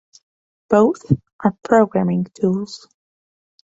Both 0.67 1.11
are 1.41 1.55
programming 1.63 2.25
tools. 2.33 2.87